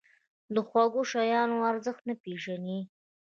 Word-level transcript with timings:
د 0.53 0.55
خواږه 0.67 1.01
شیانو 1.11 1.57
ارزښت 1.71 2.01
نه 2.09 2.15
پېژني. 2.23 2.79